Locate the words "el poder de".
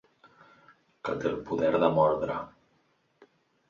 1.33-1.93